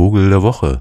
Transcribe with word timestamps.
Vogel 0.00 0.30
der 0.30 0.42
Woche. 0.42 0.80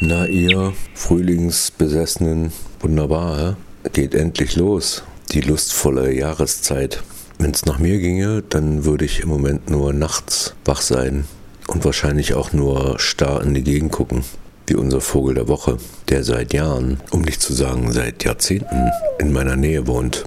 Na 0.00 0.26
ihr 0.26 0.72
Frühlingsbesessenen, 0.94 2.52
wunderbar, 2.80 3.56
geht 3.92 4.16
endlich 4.16 4.56
los, 4.56 5.04
die 5.30 5.42
lustvolle 5.42 6.12
Jahreszeit. 6.12 7.04
Wenn 7.38 7.52
es 7.52 7.66
nach 7.66 7.78
mir 7.78 8.00
ginge, 8.00 8.42
dann 8.42 8.84
würde 8.84 9.04
ich 9.04 9.20
im 9.20 9.28
Moment 9.28 9.70
nur 9.70 9.92
nachts 9.92 10.56
wach 10.64 10.80
sein 10.80 11.28
und 11.68 11.84
wahrscheinlich 11.84 12.34
auch 12.34 12.52
nur 12.52 12.98
starr 12.98 13.44
in 13.44 13.54
die 13.54 13.62
Gegend 13.62 13.92
gucken, 13.92 14.24
wie 14.66 14.74
unser 14.74 15.00
Vogel 15.00 15.36
der 15.36 15.46
Woche, 15.46 15.78
der 16.08 16.24
seit 16.24 16.52
Jahren, 16.52 16.98
um 17.12 17.22
nicht 17.22 17.40
zu 17.40 17.52
sagen 17.52 17.92
seit 17.92 18.24
Jahrzehnten, 18.24 18.90
in 19.20 19.32
meiner 19.32 19.54
Nähe 19.54 19.86
wohnt. 19.86 20.24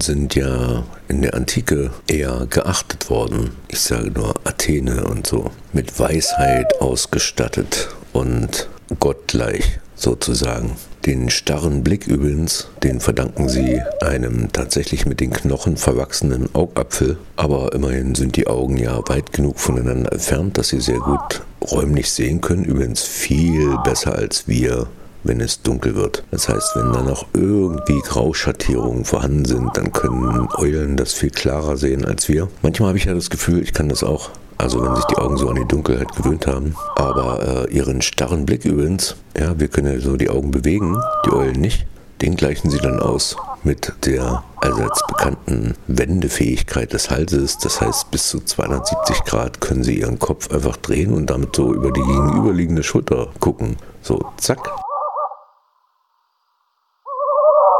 Sind 0.00 0.34
ja 0.34 0.84
in 1.08 1.22
der 1.22 1.34
Antike 1.34 1.90
eher 2.06 2.46
geachtet 2.48 3.10
worden. 3.10 3.52
Ich 3.68 3.80
sage 3.80 4.10
nur 4.10 4.34
Athene 4.44 5.04
und 5.04 5.26
so. 5.26 5.50
Mit 5.72 5.98
Weisheit 5.98 6.80
ausgestattet 6.80 7.88
und 8.12 8.68
gottgleich 9.00 9.80
sozusagen. 9.94 10.76
Den 11.06 11.30
starren 11.30 11.84
Blick 11.84 12.06
übrigens, 12.06 12.68
den 12.82 13.00
verdanken 13.00 13.48
sie 13.48 13.80
einem 14.00 14.52
tatsächlich 14.52 15.06
mit 15.06 15.20
den 15.20 15.30
Knochen 15.30 15.76
verwachsenen 15.76 16.52
Augapfel. 16.54 17.16
Aber 17.36 17.72
immerhin 17.72 18.14
sind 18.14 18.36
die 18.36 18.48
Augen 18.48 18.76
ja 18.76 19.00
weit 19.08 19.32
genug 19.32 19.58
voneinander 19.58 20.12
entfernt, 20.12 20.58
dass 20.58 20.68
sie 20.68 20.80
sehr 20.80 20.98
gut 20.98 21.42
räumlich 21.70 22.10
sehen 22.10 22.40
können. 22.40 22.64
Übrigens 22.64 23.02
viel 23.02 23.76
besser 23.84 24.16
als 24.16 24.48
wir 24.48 24.88
wenn 25.26 25.40
es 25.40 25.62
dunkel 25.62 25.94
wird. 25.94 26.24
Das 26.30 26.48
heißt, 26.48 26.76
wenn 26.76 26.92
da 26.92 27.02
noch 27.02 27.26
irgendwie 27.32 28.00
Grauschattierungen 28.00 29.04
vorhanden 29.04 29.44
sind, 29.44 29.76
dann 29.76 29.92
können 29.92 30.48
Eulen 30.56 30.96
das 30.96 31.12
viel 31.12 31.30
klarer 31.30 31.76
sehen 31.76 32.04
als 32.04 32.28
wir. 32.28 32.48
Manchmal 32.62 32.88
habe 32.88 32.98
ich 32.98 33.04
ja 33.04 33.14
das 33.14 33.30
Gefühl, 33.30 33.62
ich 33.62 33.72
kann 33.72 33.88
das 33.88 34.02
auch. 34.02 34.30
Also 34.58 34.82
wenn 34.82 34.94
sich 34.96 35.04
die 35.04 35.16
Augen 35.16 35.36
so 35.36 35.48
an 35.48 35.56
die 35.56 35.68
Dunkelheit 35.68 36.14
gewöhnt 36.16 36.46
haben. 36.46 36.74
Aber 36.96 37.66
äh, 37.68 37.74
ihren 37.74 38.00
starren 38.00 38.46
Blick 38.46 38.64
übrigens, 38.64 39.16
ja, 39.38 39.58
wir 39.58 39.68
können 39.68 39.92
ja 39.92 40.00
so 40.00 40.16
die 40.16 40.30
Augen 40.30 40.50
bewegen, 40.50 40.96
die 41.26 41.32
Eulen 41.32 41.60
nicht. 41.60 41.86
Den 42.22 42.34
gleichen 42.34 42.70
sie 42.70 42.78
dann 42.78 42.98
aus 42.98 43.36
mit 43.62 43.92
der 44.06 44.42
allseits 44.56 45.06
bekannten 45.06 45.74
Wendefähigkeit 45.86 46.92
des 46.94 47.10
Halses. 47.10 47.58
Das 47.58 47.82
heißt, 47.82 48.10
bis 48.10 48.30
zu 48.30 48.40
270 48.40 49.24
Grad 49.24 49.60
können 49.60 49.84
sie 49.84 49.98
ihren 49.98 50.18
Kopf 50.18 50.50
einfach 50.50 50.78
drehen 50.78 51.12
und 51.12 51.28
damit 51.28 51.54
so 51.54 51.74
über 51.74 51.92
die 51.92 52.00
gegenüberliegende 52.00 52.82
Schulter 52.82 53.28
gucken. 53.40 53.76
So, 54.00 54.24
zack, 54.38 54.70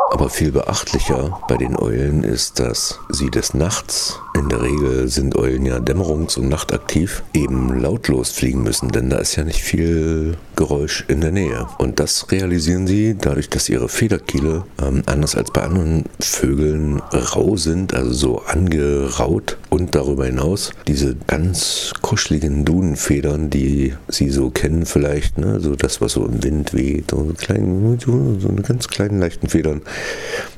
Aber 0.08 0.30
viel 0.30 0.52
beachtlicher 0.52 1.40
bei 1.48 1.56
den 1.56 1.76
Eulen 1.76 2.22
ist, 2.22 2.60
dass 2.60 3.00
sie 3.08 3.30
des 3.30 3.54
Nachts, 3.54 4.20
in 4.36 4.48
der 4.50 4.62
Regel 4.62 5.08
sind 5.08 5.34
Eulen 5.36 5.64
ja 5.64 5.78
dämmerungs- 5.78 6.38
und 6.38 6.48
nachtaktiv, 6.48 7.22
eben 7.32 7.80
lautlos 7.80 8.30
fliegen 8.30 8.62
müssen, 8.62 8.90
denn 8.90 9.08
da 9.08 9.18
ist 9.18 9.36
ja 9.36 9.44
nicht 9.44 9.62
viel 9.62 10.36
Geräusch 10.56 11.04
in 11.08 11.20
der 11.20 11.32
Nähe. 11.32 11.66
Und 11.78 12.00
das 12.00 12.30
realisieren 12.30 12.86
sie 12.86 13.16
dadurch, 13.18 13.48
dass 13.48 13.68
ihre 13.68 13.88
Federkiele, 13.88 14.64
ähm, 14.82 15.02
anders 15.06 15.36
als 15.36 15.50
bei 15.50 15.62
anderen 15.62 16.04
Vögeln, 16.20 17.00
rau 17.12 17.56
sind, 17.56 17.94
also 17.94 18.12
so 18.12 18.42
angeraut 18.46 19.56
und 19.70 19.94
darüber 19.94 20.26
hinaus 20.26 20.72
diese 20.86 21.16
ganz 21.26 21.92
kuscheligen 22.02 22.64
Dunenfedern, 22.64 23.48
die 23.50 23.94
sie 24.08 24.30
so 24.30 24.50
kennen 24.50 24.86
vielleicht, 24.86 25.38
ne? 25.38 25.60
so 25.60 25.76
das, 25.76 26.00
was 26.00 26.12
so 26.12 26.26
im 26.26 26.42
Wind 26.42 26.74
weht, 26.74 27.10
so, 27.10 27.32
kleinen, 27.36 27.98
so 28.00 28.48
eine 28.48 28.62
ganz 28.62 28.88
kleinen 28.88 29.18
leichten 29.18 29.48
Federn, 29.48 29.82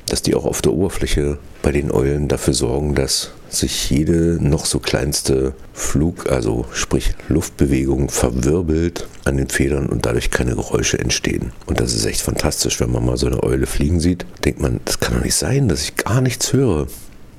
dass 0.07 0.21
die 0.21 0.35
auch 0.35 0.45
auf 0.45 0.61
der 0.61 0.73
Oberfläche 0.73 1.37
bei 1.61 1.71
den 1.71 1.91
Eulen 1.91 2.27
dafür 2.27 2.53
sorgen, 2.53 2.95
dass 2.95 3.31
sich 3.53 3.89
jede 3.89 4.37
noch 4.41 4.65
so 4.65 4.79
kleinste 4.79 5.53
Flug, 5.73 6.31
also 6.31 6.65
sprich 6.73 7.13
Luftbewegung 7.27 8.09
verwirbelt 8.09 9.07
an 9.25 9.37
den 9.37 9.49
Federn 9.49 9.87
und 9.87 10.05
dadurch 10.05 10.31
keine 10.31 10.55
Geräusche 10.55 10.99
entstehen. 10.99 11.51
Und 11.65 11.79
das 11.79 11.93
ist 11.93 12.05
echt 12.05 12.21
fantastisch, 12.21 12.79
wenn 12.79 12.91
man 12.91 13.05
mal 13.05 13.17
so 13.17 13.27
eine 13.27 13.43
Eule 13.43 13.65
fliegen 13.65 13.99
sieht, 13.99 14.25
denkt 14.45 14.61
man, 14.61 14.79
das 14.85 14.99
kann 14.99 15.15
doch 15.15 15.23
nicht 15.23 15.35
sein, 15.35 15.67
dass 15.67 15.83
ich 15.83 15.95
gar 15.95 16.21
nichts 16.21 16.53
höre. 16.53 16.87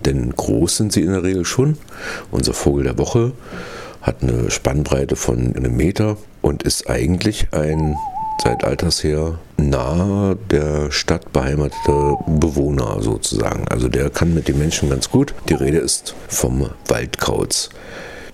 Denn 0.05 0.31
groß 0.35 0.79
sind 0.79 0.93
sie 0.93 1.03
in 1.03 1.13
der 1.13 1.23
Regel 1.23 1.45
schon. 1.45 1.77
Unser 2.31 2.55
Vogel 2.55 2.85
der 2.85 2.99
Woche 2.99 3.33
hat 4.01 4.23
eine 4.23 4.51
Spannbreite 4.51 5.17
von 5.17 5.55
einem 5.55 5.77
Meter 5.77 6.17
und 6.41 6.63
ist 6.63 6.89
eigentlich 6.89 7.49
ein 7.53 7.97
seit 8.43 8.65
alters 8.65 9.05
her 9.05 9.39
nahe 9.57 10.37
der 10.51 10.91
Stadt 10.91 11.33
beheimatete 11.33 12.17
Bewohner 12.27 13.03
sozusagen. 13.03 13.69
Also 13.69 13.89
der 13.89 14.11
kann 14.11 14.35
mit 14.35 14.49
den 14.49 14.59
Menschen 14.59 14.91
ganz 14.91 15.11
gut. 15.11 15.35
Die 15.49 15.55
Rede 15.55 15.79
ist 15.79 16.15
vom 16.29 16.71
Waldkauz. 16.89 17.71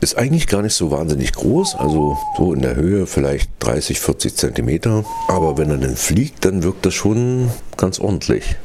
Ist 0.00 0.18
eigentlich 0.18 0.46
gar 0.46 0.62
nicht 0.62 0.74
so 0.74 0.90
wahnsinnig 0.90 1.32
groß, 1.32 1.74
also 1.76 2.18
so 2.36 2.52
in 2.52 2.60
der 2.60 2.76
Höhe 2.76 3.06
vielleicht 3.06 3.50
30, 3.60 3.98
40 3.98 4.36
Zentimeter. 4.36 5.04
Aber 5.28 5.58
wenn 5.58 5.70
er 5.70 5.78
dann 5.78 5.96
fliegt, 5.96 6.44
dann 6.44 6.62
wirkt 6.62 6.84
das 6.84 6.94
schon 6.94 7.50
ganz 7.76 7.98
ordentlich. 7.98 8.56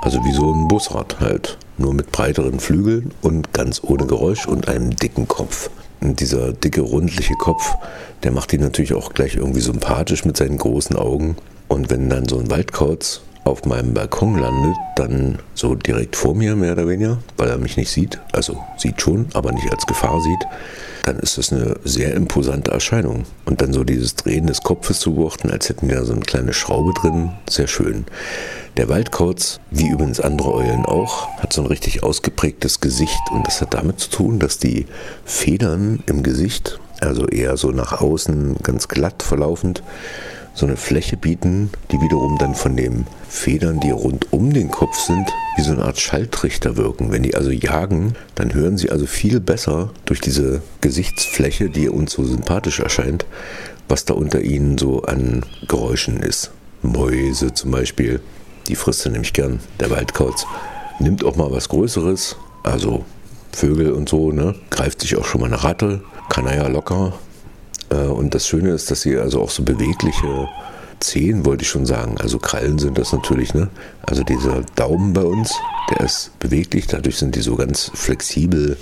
Also 0.00 0.24
wie 0.24 0.32
so 0.32 0.52
ein 0.52 0.68
Busrad 0.68 1.20
halt. 1.20 1.58
Nur 1.76 1.94
mit 1.94 2.12
breiteren 2.12 2.60
Flügeln 2.60 3.12
und 3.22 3.52
ganz 3.52 3.82
ohne 3.82 4.06
Geräusch 4.06 4.46
und 4.46 4.68
einem 4.68 4.96
dicken 4.96 5.28
Kopf. 5.28 5.70
Dieser 6.00 6.52
dicke, 6.52 6.80
rundliche 6.80 7.34
Kopf, 7.34 7.74
der 8.22 8.32
macht 8.32 8.52
ihn 8.52 8.60
natürlich 8.60 8.94
auch 8.94 9.12
gleich 9.12 9.36
irgendwie 9.36 9.60
sympathisch 9.60 10.24
mit 10.24 10.36
seinen 10.36 10.56
großen 10.56 10.96
Augen. 10.96 11.36
Und 11.68 11.90
wenn 11.90 12.08
dann 12.08 12.26
so 12.26 12.38
ein 12.38 12.50
Waldkauz 12.50 13.22
auf 13.44 13.64
meinem 13.64 13.94
Balkon 13.94 14.38
landet, 14.38 14.76
dann 14.96 15.38
so 15.54 15.74
direkt 15.74 16.16
vor 16.16 16.34
mir 16.34 16.56
mehr 16.56 16.72
oder 16.72 16.88
weniger, 16.88 17.18
weil 17.36 17.48
er 17.48 17.58
mich 17.58 17.76
nicht 17.76 17.90
sieht, 17.90 18.20
also 18.32 18.62
sieht 18.76 19.00
schon, 19.00 19.26
aber 19.34 19.52
nicht 19.52 19.70
als 19.72 19.86
Gefahr 19.86 20.20
sieht, 20.20 20.46
dann 21.04 21.18
ist 21.18 21.38
das 21.38 21.52
eine 21.52 21.76
sehr 21.84 22.14
imposante 22.14 22.70
Erscheinung. 22.70 23.24
Und 23.44 23.62
dann 23.62 23.72
so 23.72 23.84
dieses 23.84 24.14
Drehen 24.14 24.46
des 24.46 24.62
Kopfes 24.62 25.00
zu 25.00 25.14
beobachten, 25.14 25.50
als 25.50 25.68
hätten 25.68 25.88
wir 25.88 25.96
da 25.96 26.04
so 26.04 26.12
eine 26.12 26.22
kleine 26.22 26.52
Schraube 26.52 26.92
drin, 26.92 27.32
sehr 27.48 27.66
schön. 27.66 28.04
Der 28.76 28.88
Waldkauz, 28.88 29.60
wie 29.70 29.88
übrigens 29.88 30.20
andere 30.20 30.54
Eulen 30.54 30.84
auch, 30.84 31.28
hat 31.38 31.52
so 31.52 31.62
ein 31.62 31.66
richtig 31.66 32.02
ausgeprägtes 32.02 32.80
Gesicht 32.80 33.20
und 33.32 33.46
das 33.46 33.60
hat 33.60 33.74
damit 33.74 33.98
zu 33.98 34.10
tun, 34.10 34.38
dass 34.38 34.58
die 34.58 34.86
Federn 35.24 36.02
im 36.06 36.22
Gesicht, 36.22 36.78
also 37.00 37.26
eher 37.26 37.56
so 37.56 37.70
nach 37.70 38.00
außen 38.00 38.56
ganz 38.62 38.88
glatt 38.88 39.22
verlaufend, 39.22 39.82
so 40.54 40.66
eine 40.66 40.76
Fläche 40.76 41.16
bieten, 41.16 41.70
die 41.90 42.00
wiederum 42.00 42.38
dann 42.38 42.54
von 42.54 42.76
den 42.76 43.06
Federn, 43.28 43.80
die 43.80 43.90
rund 43.90 44.32
um 44.32 44.52
den 44.52 44.70
Kopf 44.70 44.98
sind, 44.98 45.28
wie 45.56 45.62
so 45.62 45.72
eine 45.72 45.84
Art 45.84 45.98
Schalltrichter 45.98 46.76
wirken. 46.76 47.12
Wenn 47.12 47.22
die 47.22 47.34
also 47.34 47.50
jagen, 47.50 48.14
dann 48.34 48.54
hören 48.54 48.76
sie 48.76 48.90
also 48.90 49.06
viel 49.06 49.40
besser 49.40 49.90
durch 50.04 50.20
diese 50.20 50.62
Gesichtsfläche, 50.80 51.70
die 51.70 51.88
uns 51.88 52.12
so 52.12 52.24
sympathisch 52.24 52.80
erscheint, 52.80 53.26
was 53.88 54.04
da 54.04 54.14
unter 54.14 54.40
ihnen 54.40 54.78
so 54.78 55.02
an 55.02 55.44
Geräuschen 55.68 56.22
ist. 56.22 56.50
Mäuse 56.82 57.52
zum 57.52 57.70
Beispiel, 57.70 58.20
die 58.68 58.74
frisst 58.74 59.04
er 59.04 59.12
nämlich 59.12 59.32
gern, 59.32 59.60
der 59.78 59.90
Waldkauz. 59.90 60.46
Nimmt 60.98 61.24
auch 61.24 61.36
mal 61.36 61.50
was 61.50 61.68
Größeres, 61.68 62.36
also 62.62 63.04
Vögel 63.52 63.92
und 63.92 64.08
so, 64.08 64.32
ne? 64.32 64.54
Greift 64.70 65.00
sich 65.00 65.16
auch 65.16 65.24
schon 65.24 65.40
mal 65.40 65.48
eine 65.48 65.62
Ratte, 65.62 66.02
kann 66.28 66.46
er 66.46 66.56
ja 66.56 66.68
locker. 66.68 67.14
Äh, 67.90 67.96
und 68.06 68.34
das 68.34 68.46
Schöne 68.46 68.70
ist, 68.70 68.90
dass 68.90 69.02
sie 69.02 69.16
also 69.16 69.42
auch 69.42 69.50
so 69.50 69.62
bewegliche 69.62 70.48
Zehen, 71.00 71.46
wollte 71.46 71.62
ich 71.62 71.68
schon 71.68 71.86
sagen. 71.86 72.16
Also 72.18 72.38
Krallen 72.38 72.78
sind 72.78 72.98
das 72.98 73.12
natürlich, 73.12 73.54
ne? 73.54 73.68
Also 74.02 74.22
dieser 74.22 74.62
Daumen 74.74 75.12
bei 75.14 75.22
uns, 75.22 75.54
der 75.90 76.00
ist 76.04 76.38
beweglich, 76.38 76.86
dadurch 76.86 77.16
sind 77.16 77.34
die 77.34 77.40
so 77.40 77.56
ganz 77.56 77.90
flexibel 77.94 78.76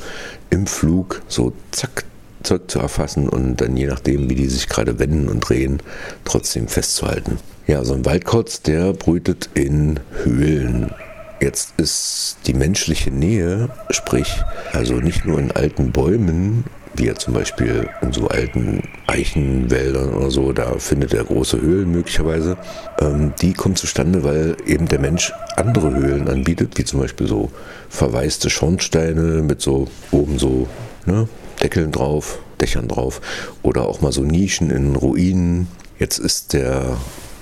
im 0.51 0.67
Flug, 0.67 1.23
so 1.29 1.53
zack, 1.71 2.05
Zeug 2.43 2.71
zu 2.71 2.79
erfassen 2.79 3.29
und 3.29 3.61
dann 3.61 3.77
je 3.77 3.87
nachdem, 3.87 4.31
wie 4.31 4.35
die 4.35 4.47
sich 4.47 4.69
gerade 4.69 4.99
wenden 4.99 5.29
und 5.29 5.41
drehen, 5.41 5.83
trotzdem 6.25 6.69
festzuhalten. 6.69 7.39
Ja, 7.67 7.85
so 7.85 7.95
ein 7.95 8.05
Waldkauz, 8.05 8.63
der 8.63 8.93
brütet 8.93 9.51
in 9.55 10.01
Höhlen. 10.23 10.93
Jetzt 11.41 11.75
ist 11.79 12.39
die 12.47 12.55
menschliche 12.55 13.11
Nähe, 13.11 13.69
sprich, 13.91 14.43
also 14.73 14.95
nicht 14.95 15.25
nur 15.25 15.39
in 15.39 15.53
alten 15.53 15.93
Bäumen, 15.93 16.65
wie 16.99 17.07
ja 17.07 17.15
zum 17.15 17.35
Beispiel 17.35 17.89
in 18.03 18.13
so 18.13 18.29
alten 18.29 18.83
Eichenwäldern 19.07 20.13
oder 20.13 20.31
so, 20.31 20.53
da 20.53 20.79
findet 20.79 21.15
er 21.15 21.25
große 21.25 21.61
Höhlen 21.61 21.91
möglicherweise. 21.93 22.57
Ähm, 23.01 23.33
die 23.41 23.53
kommt 23.53 23.79
zustande, 23.79 24.25
weil 24.25 24.57
eben 24.67 24.87
der 24.89 24.99
Mensch 24.99 25.33
andere 25.57 25.95
Höhlen 25.95 26.29
anbietet, 26.29 26.77
wie 26.77 26.85
zum 26.85 27.01
Beispiel 27.01 27.27
so 27.27 27.51
verwaiste 27.89 28.51
Schornsteine 28.51 29.43
mit 29.43 29.61
so 29.61 29.89
oben 30.11 30.39
so 30.39 30.69
ne, 31.07 31.29
Deckeln 31.63 31.93
drauf, 31.93 32.39
Dächern 32.61 32.89
drauf 32.89 33.21
oder 33.63 33.87
auch 33.87 34.01
mal 34.01 34.13
so 34.13 34.23
Nischen 34.23 34.71
in 34.71 34.97
Ruinen. 34.97 35.69
Jetzt 35.99 36.19
ist 36.19 36.53
der 36.53 36.99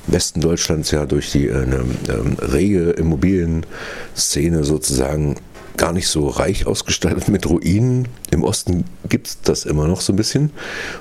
Westen 0.06 0.40
Deutschlands 0.40 0.90
ja 0.90 1.04
durch 1.06 1.32
die 1.32 1.48
äh, 1.48 1.62
ähm, 1.62 2.36
rege 2.40 2.90
Immobilienszene 2.90 4.64
sozusagen 4.64 5.36
gar 5.76 5.92
nicht 5.92 6.08
so 6.08 6.28
reich 6.28 6.66
ausgestattet 6.66 7.28
mit 7.28 7.48
Ruinen. 7.48 8.08
Im 8.30 8.44
Osten 8.44 8.84
gibt 9.08 9.28
es 9.28 9.40
das 9.42 9.64
immer 9.64 9.86
noch 9.86 10.00
so 10.00 10.12
ein 10.12 10.16
bisschen. 10.16 10.50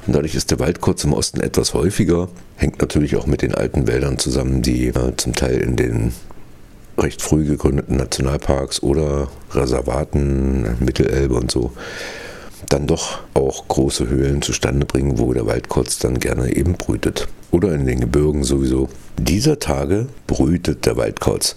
Und 0.06 0.16
dadurch 0.16 0.36
ist 0.36 0.52
der 0.52 0.60
Wald 0.60 0.82
kurz 0.82 1.04
im 1.04 1.14
Osten 1.14 1.42
etwas 1.42 1.74
häufiger. 1.74 2.30
Hängt 2.58 2.80
natürlich 2.82 3.16
auch 3.16 3.26
mit 3.28 3.42
den 3.42 3.56
alten 3.56 3.88
Wäldern 3.88 4.18
zusammen, 4.18 4.62
die 4.62 4.88
äh, 4.88 5.16
zum 5.18 5.34
Teil 5.34 5.58
in 5.58 5.76
den 5.76 6.14
recht 6.98 7.22
früh 7.22 7.46
gegründeten 7.46 7.98
Nationalparks 7.98 8.82
oder 8.82 9.28
Reservaten, 9.52 10.78
Mittelelbe 10.80 11.36
und 11.36 11.52
so, 11.52 11.72
dann 12.70 12.88
doch 12.88 13.20
auch 13.34 13.68
große 13.68 14.08
Höhlen 14.08 14.42
zustande 14.42 14.86
bringen, 14.86 15.20
wo 15.20 15.34
der 15.34 15.46
Waldkauz 15.46 16.00
dann 16.00 16.20
gerne 16.20 16.56
eben 16.56 16.74
brütet. 16.74 17.28
Oder 17.52 17.74
in 17.74 17.86
den 17.86 18.00
Gebirgen 18.00 18.44
sowieso. 18.44 18.90
Dieser 19.18 19.60
Tage 19.60 20.08
brütet 20.28 20.86
der 20.86 20.98
Waldkauz. 20.98 21.56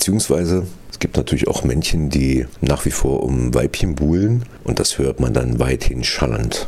Beziehungsweise 0.00 0.66
es 0.90 0.98
gibt 0.98 1.18
natürlich 1.18 1.46
auch 1.46 1.62
Männchen, 1.62 2.08
die 2.08 2.46
nach 2.62 2.86
wie 2.86 2.90
vor 2.90 3.22
um 3.22 3.52
Weibchen 3.52 3.96
buhlen 3.96 4.46
und 4.64 4.78
das 4.78 4.96
hört 4.96 5.20
man 5.20 5.34
dann 5.34 5.60
weithin 5.60 6.04
schallend. 6.04 6.66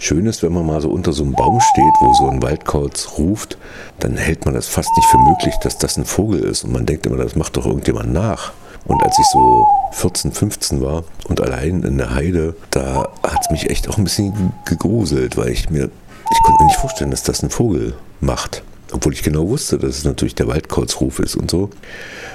Schön 0.00 0.26
ist, 0.26 0.42
wenn 0.42 0.52
man 0.52 0.66
mal 0.66 0.80
so 0.80 0.90
unter 0.90 1.12
so 1.12 1.22
einem 1.22 1.34
Baum 1.34 1.60
steht, 1.60 1.94
wo 2.00 2.12
so 2.14 2.28
ein 2.28 2.42
Waldkauz 2.42 3.16
ruft, 3.16 3.58
dann 4.00 4.16
hält 4.16 4.44
man 4.44 4.54
das 4.54 4.66
fast 4.66 4.90
nicht 4.96 5.06
für 5.06 5.18
möglich, 5.18 5.54
dass 5.62 5.78
das 5.78 5.96
ein 5.96 6.04
Vogel 6.04 6.40
ist. 6.40 6.64
Und 6.64 6.72
man 6.72 6.84
denkt 6.84 7.06
immer, 7.06 7.18
das 7.18 7.36
macht 7.36 7.56
doch 7.56 7.66
irgendjemand 7.66 8.12
nach. 8.12 8.52
Und 8.84 9.02
als 9.02 9.18
ich 9.18 9.26
so 9.26 9.66
14, 9.92 10.32
15 10.32 10.80
war 10.82 11.04
und 11.28 11.40
allein 11.40 11.82
in 11.82 11.98
der 11.98 12.14
Heide, 12.14 12.54
da 12.70 13.08
hat 13.22 13.40
es 13.42 13.50
mich 13.50 13.70
echt 13.70 13.88
auch 13.88 13.98
ein 13.98 14.04
bisschen 14.04 14.52
gegruselt, 14.64 15.36
weil 15.36 15.50
ich 15.50 15.70
mir, 15.70 15.90
ich 16.30 16.42
konnte 16.44 16.62
mir 16.62 16.68
nicht 16.68 16.80
vorstellen, 16.80 17.10
dass 17.10 17.22
das 17.22 17.42
ein 17.42 17.50
Vogel 17.50 17.94
macht. 18.20 18.62
Obwohl 18.92 19.12
ich 19.12 19.22
genau 19.22 19.48
wusste, 19.48 19.78
dass 19.78 19.98
es 19.98 20.04
natürlich 20.04 20.34
der 20.34 20.48
Waldkauzruf 20.48 21.20
ist 21.20 21.36
und 21.36 21.50
so. 21.50 21.70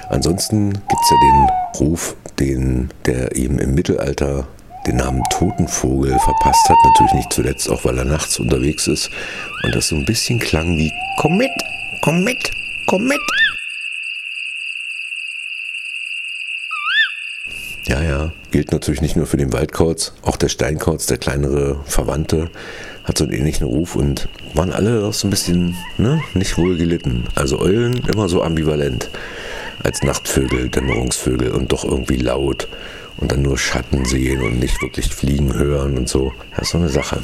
Ansonsten 0.08 0.72
gibt 0.72 1.02
es 1.02 1.10
ja 1.10 1.16
den 1.20 1.50
Ruf, 1.80 2.16
den 2.38 2.90
der 3.04 3.36
ihm 3.36 3.58
im 3.58 3.74
Mittelalter 3.74 4.46
den 4.86 4.96
Namen 4.96 5.22
Totenvogel 5.30 6.18
verpasst 6.18 6.68
hat. 6.68 6.76
Natürlich 6.84 7.14
nicht 7.14 7.32
zuletzt 7.32 7.68
auch, 7.68 7.84
weil 7.84 7.98
er 7.98 8.04
nachts 8.04 8.38
unterwegs 8.38 8.86
ist. 8.86 9.10
Und 9.64 9.74
das 9.74 9.88
so 9.88 9.96
ein 9.96 10.06
bisschen 10.06 10.38
klang 10.38 10.76
wie 10.76 10.90
Komm 11.18 11.36
mit, 11.36 11.50
komm 12.02 12.22
mit, 12.24 12.50
komm 12.86 13.04
mit. 13.04 13.20
Gilt 18.56 18.72
natürlich 18.72 19.02
nicht 19.02 19.16
nur 19.16 19.26
für 19.26 19.36
den 19.36 19.52
Waldkauz, 19.52 20.14
auch 20.22 20.38
der 20.38 20.48
Steinkauz, 20.48 21.04
der 21.04 21.18
kleinere 21.18 21.78
Verwandte, 21.84 22.48
hat 23.04 23.18
so 23.18 23.24
einen 23.24 23.34
ähnlichen 23.34 23.66
Ruf 23.66 23.96
und 23.96 24.30
waren 24.54 24.72
alle 24.72 24.98
doch 25.02 25.12
so 25.12 25.26
ein 25.26 25.30
bisschen 25.30 25.76
ne, 25.98 26.22
nicht 26.32 26.56
wohl 26.56 26.78
gelitten. 26.78 27.24
Also 27.34 27.60
Eulen 27.60 28.02
immer 28.08 28.30
so 28.30 28.42
ambivalent 28.42 29.10
als 29.82 30.02
Nachtvögel, 30.02 30.70
Dämmerungsvögel 30.70 31.50
und 31.50 31.70
doch 31.70 31.84
irgendwie 31.84 32.16
laut 32.16 32.66
und 33.18 33.30
dann 33.30 33.42
nur 33.42 33.58
Schatten 33.58 34.06
sehen 34.06 34.40
und 34.40 34.58
nicht 34.58 34.80
wirklich 34.80 35.14
fliegen 35.14 35.52
hören 35.52 35.98
und 35.98 36.08
so. 36.08 36.32
Das 36.52 36.62
ist 36.62 36.70
so 36.70 36.78
eine 36.78 36.88
Sache. 36.88 37.18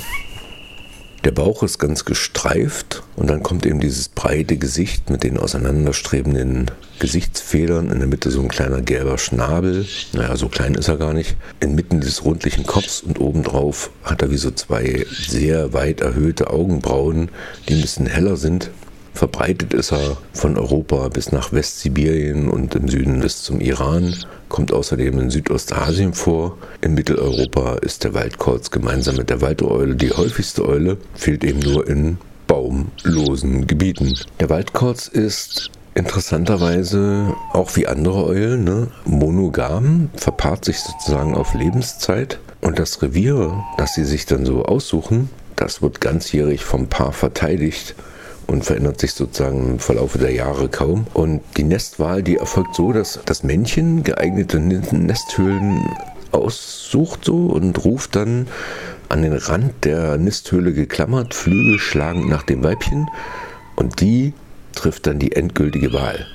Der 1.25 1.31
Bauch 1.31 1.63
ist 1.63 1.79
ganz 1.79 2.05
gestreift 2.05 3.05
und 3.15 3.31
dann 3.31 3.45
kommt 3.45 3.65
eben 3.65 3.79
dieses 3.79 4.09
breite 4.09 4.57
Gesicht 4.57 5.09
mit 5.09 5.23
den 5.23 5.39
auseinanderstrebenden 5.39 6.73
Gesichtsfedern. 6.99 7.93
In 7.93 8.01
der 8.01 8.09
Mitte 8.09 8.33
so 8.33 8.41
ein 8.41 8.49
kleiner 8.49 8.81
gelber 8.81 9.19
Schnabel. 9.19 9.87
Naja, 10.15 10.35
so 10.35 10.49
klein 10.49 10.75
ist 10.75 10.89
er 10.89 10.97
gar 10.97 11.13
nicht. 11.13 11.37
Inmitten 11.61 12.01
des 12.01 12.25
rundlichen 12.25 12.67
Kopfs 12.67 13.03
und 13.03 13.21
obendrauf 13.21 13.91
hat 14.03 14.21
er 14.23 14.33
wie 14.33 14.37
so 14.37 14.51
zwei 14.51 15.07
sehr 15.13 15.73
weit 15.73 16.01
erhöhte 16.01 16.51
Augenbrauen, 16.51 17.29
die 17.69 17.75
ein 17.75 17.83
bisschen 17.83 18.07
heller 18.07 18.37
sind. 18.37 18.73
Verbreitet 19.15 19.75
ist 19.75 19.93
er 19.93 20.17
von 20.33 20.57
Europa 20.57 21.09
bis 21.09 21.33
nach 21.33 21.53
Westsibirien 21.53 22.49
und 22.49 22.75
im 22.75 22.89
Süden 22.89 23.21
bis 23.21 23.43
zum 23.43 23.61
Iran 23.61 24.17
kommt 24.49 24.73
außerdem 24.73 25.19
in 25.19 25.31
Südostasien 25.31 26.15
vor. 26.15 26.57
In 26.81 26.95
Mitteleuropa 26.95 27.75
ist 27.77 28.05
der 28.05 28.15
Waldkauz 28.15 28.71
gemeinsam 28.71 29.17
mit 29.17 29.31
der 29.31 29.41
Waldeule 29.41 29.97
die 29.97 30.11
häufigste 30.11 30.67
Eule, 30.67 30.97
fehlt 31.15 31.45
eben 31.45 31.61
nur 31.61 31.87
in 31.87 32.19
baumlosen 32.47 33.67
Gebieten. 33.67 34.15
Der 34.41 34.51
Waldkauz 34.51 35.09
ist 35.09 35.71
interessanterweise 35.95 37.35
auch 37.53 37.77
wie 37.77 37.87
andere 37.87 38.25
Eulen 38.25 38.65
ne, 38.65 38.89
monogam, 39.05 40.11
verpaart 40.17 40.65
sich 40.65 40.81
sozusagen 40.81 41.35
auf 41.35 41.55
Lebenszeit. 41.55 42.41
Und 42.63 42.79
das 42.79 43.03
Revier, 43.03 43.63
das 43.77 43.95
sie 43.95 44.05
sich 44.05 44.25
dann 44.25 44.47
so 44.47 44.65
aussuchen, 44.65 45.29
das 45.57 45.83
wird 45.83 46.01
ganzjährig 46.01 46.65
vom 46.65 46.89
Paar 46.89 47.13
verteidigt 47.13 47.95
und 48.47 48.65
verändert 48.65 49.01
sich 49.01 49.13
sozusagen 49.13 49.73
im 49.73 49.79
Verlauf 49.79 50.17
der 50.19 50.33
Jahre 50.33 50.69
kaum. 50.69 51.07
Und 51.15 51.43
die 51.57 51.65
Nestwahl, 51.65 52.23
die 52.23 52.37
erfolgt 52.37 52.75
so, 52.75 52.93
dass 52.93 53.21
das 53.25 53.43
Männchen 53.43 54.03
geeignete 54.03 54.61
Nesthöhlen 54.61 55.89
aussucht 56.33 57.25
so 57.25 57.47
und 57.47 57.85
ruft 57.85 58.17
dann 58.17 58.47
an 59.09 59.23
den 59.23 59.35
Rand 59.35 59.85
der 59.85 60.17
Nisthöhle 60.17 60.73
geklammert, 60.73 61.35
Flügel 61.35 61.79
schlagend 61.79 62.29
nach 62.29 62.43
dem 62.43 62.65
Weibchen 62.65 63.11
und 63.77 64.01
die 64.01 64.33
trifft 64.75 65.07
dann 65.07 65.19
die 65.19 65.33
endgültige 65.33 65.93
Wahl 65.93 66.27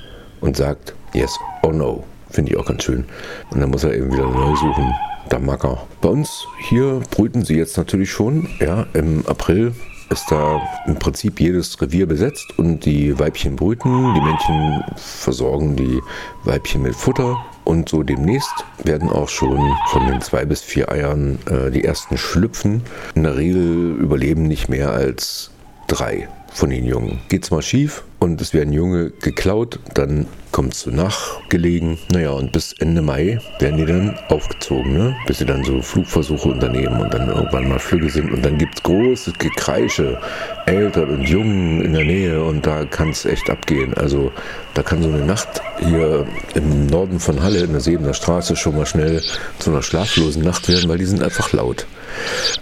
und 0.41 0.55
sagt 0.55 0.93
yes 1.13 1.39
or 1.63 1.73
no. 1.73 2.03
Finde 2.29 2.51
ich 2.51 2.57
auch 2.57 2.65
ganz 2.65 2.83
schön. 2.83 3.05
Und 3.49 3.61
dann 3.61 3.71
muss 3.71 3.83
er 3.83 3.95
eben 3.95 4.11
wieder 4.11 4.29
neu 4.29 4.55
suchen. 4.55 4.93
Der 5.31 5.39
Macker. 5.39 5.87
Bei 6.01 6.09
uns 6.09 6.45
hier 6.69 7.01
brüten 7.09 7.43
sie 7.43 7.55
jetzt 7.55 7.77
natürlich 7.77 8.11
schon. 8.11 8.47
Ja, 8.59 8.85
im 8.93 9.25
April 9.25 9.73
ist 10.09 10.25
da 10.29 10.61
im 10.85 10.95
Prinzip 10.95 11.39
jedes 11.39 11.81
Revier 11.81 12.05
besetzt 12.05 12.57
und 12.57 12.85
die 12.85 13.17
Weibchen 13.19 13.55
brüten, 13.55 14.13
die 14.13 14.21
Männchen 14.21 14.83
versorgen 14.95 15.75
die 15.75 16.01
Weibchen 16.43 16.81
mit 16.81 16.95
Futter 16.95 17.37
und 17.65 17.89
so 17.89 18.03
demnächst 18.03 18.65
werden 18.83 19.09
auch 19.09 19.27
schon 19.27 19.75
von 19.87 20.07
den 20.07 20.21
zwei 20.21 20.45
bis 20.45 20.61
vier 20.61 20.89
Eiern 20.89 21.39
äh, 21.49 21.69
die 21.69 21.83
ersten 21.83 22.17
schlüpfen. 22.17 22.83
In 23.15 23.23
der 23.23 23.35
Regel 23.35 23.95
überleben 23.97 24.43
nicht 24.43 24.69
mehr 24.69 24.91
als 24.91 25.51
drei 25.87 26.29
von 26.57 26.71
den 26.71 26.85
Jungen. 26.85 27.19
Geht's 27.29 27.51
mal 27.51 27.61
schief 27.61 28.03
und 28.19 28.41
es 28.41 28.51
werden 28.51 28.73
Junge 28.73 29.11
geklaut, 29.11 29.79
dann 29.93 30.25
kommt 30.51 30.73
es 30.73 30.79
zu 30.79 30.91
nachgelegen. 30.91 31.99
Naja, 32.11 32.31
und 32.31 32.51
bis 32.51 32.73
Ende 32.79 33.03
Mai 33.03 33.39
werden 33.59 33.77
die 33.77 33.85
dann 33.85 34.17
aufgezogen, 34.29 34.91
ne? 34.93 35.15
bis 35.27 35.37
sie 35.37 35.45
dann 35.45 35.63
so 35.63 35.83
Flugversuche 35.83 36.49
unternehmen 36.49 36.99
und 36.99 37.13
dann 37.13 37.29
irgendwann 37.29 37.69
mal 37.69 37.77
Flüge 37.77 38.09
sind. 38.09 38.31
Und 38.31 38.43
dann 38.43 38.57
gibt 38.57 38.75
es 38.75 38.83
großes 38.83 39.35
Gekreische, 39.37 40.19
Eltern 40.65 41.09
und 41.09 41.29
Jungen 41.29 41.81
in 41.83 41.93
der 41.93 42.05
Nähe 42.05 42.43
und 42.43 42.65
da 42.65 42.85
kann 42.85 43.09
es 43.09 43.25
echt 43.25 43.47
abgehen. 43.51 43.93
Also 43.93 44.31
da 44.73 44.81
kann 44.81 45.03
so 45.03 45.09
eine 45.09 45.23
Nacht 45.23 45.61
hier 45.77 46.25
im 46.55 46.87
Norden 46.87 47.19
von 47.19 47.43
Halle 47.43 47.59
in 47.59 47.71
der 47.71 47.81
Sebener 47.81 48.15
Straße 48.15 48.55
schon 48.55 48.75
mal 48.75 48.87
schnell 48.87 49.21
zu 49.59 49.69
einer 49.69 49.83
schlaflosen 49.83 50.43
Nacht 50.43 50.67
werden, 50.67 50.89
weil 50.89 50.97
die 50.97 51.05
sind 51.05 51.21
einfach 51.21 51.53
laut. 51.53 51.85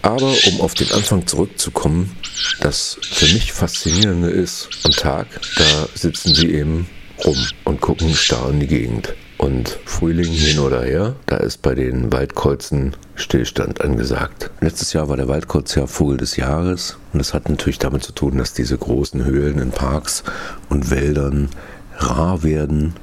Aber 0.01 0.33
um 0.47 0.61
auf 0.61 0.73
den 0.73 0.91
Anfang 0.91 1.25
zurückzukommen, 1.27 2.15
das 2.61 2.97
für 3.01 3.25
mich 3.33 3.53
Faszinierende 3.53 4.29
ist, 4.29 4.69
am 4.83 4.91
Tag, 4.91 5.27
da 5.57 5.87
sitzen 5.95 6.33
sie 6.33 6.51
eben 6.51 6.87
rum 7.23 7.37
und 7.63 7.81
gucken 7.81 8.13
starr 8.13 8.49
in 8.49 8.59
die 8.59 8.67
Gegend. 8.67 9.13
Und 9.37 9.77
Frühling 9.85 10.31
hin 10.31 10.59
oder 10.59 10.83
her, 10.83 11.15
da 11.25 11.37
ist 11.37 11.61
bei 11.61 11.75
den 11.75 12.11
Waldkreuzen 12.11 12.95
Stillstand 13.15 13.81
angesagt. 13.81 14.49
Letztes 14.61 14.93
Jahr 14.93 15.09
war 15.09 15.17
der 15.17 15.27
Waldkreuz 15.27 15.75
ja 15.75 15.87
Vogel 15.87 16.17
des 16.17 16.37
Jahres 16.37 16.97
und 17.11 17.19
das 17.19 17.33
hat 17.33 17.49
natürlich 17.49 17.79
damit 17.79 18.03
zu 18.03 18.13
tun, 18.13 18.37
dass 18.37 18.53
diese 18.53 18.77
großen 18.77 19.25
Höhlen 19.25 19.59
in 19.59 19.71
Parks 19.71 20.23
und 20.69 20.89
Wäldern 20.89 21.49
rar 21.97 22.43
werden 22.43 22.93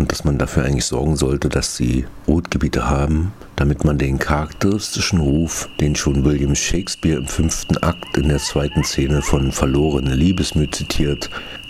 und 0.00 0.10
dass 0.10 0.24
man 0.24 0.38
dafür 0.38 0.64
eigentlich 0.64 0.86
sorgen 0.86 1.14
sollte, 1.14 1.50
dass 1.50 1.76
sie 1.76 2.06
Rotgebiete 2.26 2.88
haben, 2.88 3.32
damit 3.56 3.84
man 3.84 3.98
den 3.98 4.18
charakteristischen 4.18 5.20
Ruf, 5.20 5.68
den 5.78 5.94
schon 5.94 6.24
William 6.24 6.54
Shakespeare 6.54 7.18
im 7.18 7.28
fünften 7.28 7.76
Akt 7.78 8.16
in 8.16 8.28
der 8.28 8.38
zweiten 8.38 8.82
Szene 8.82 9.20
von 9.20 9.52
Verlorene 9.52 10.14
Liebesmüh 10.14 10.70
zitiert, 10.70 11.28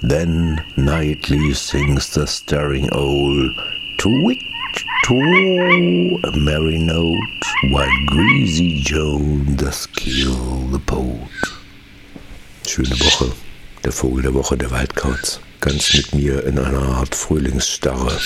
Then 0.08 0.60
nightly 0.76 1.52
sings 1.52 2.14
the 2.14 2.24
staring 2.24 2.88
owl, 2.92 3.50
to 3.98 4.08
which 4.24 4.44
to 5.06 5.16
a 6.22 6.36
merry 6.38 6.78
note, 6.78 7.16
while 7.72 7.90
greasy 8.06 8.80
Joan 8.84 9.56
does 9.56 9.88
kill 9.88 10.68
the 10.70 10.78
poet. 10.78 11.18
Schöne 12.64 12.90
Woche, 13.00 13.32
der 13.82 13.90
Vogel 13.90 14.22
der 14.22 14.34
Woche, 14.34 14.56
der 14.56 14.70
Waldkauz 14.70 15.40
ganz 15.60 15.94
mit 15.94 16.14
mir 16.14 16.44
in 16.44 16.58
einer 16.58 16.96
Art 16.96 17.14
Frühlingsstarre. 17.14 18.18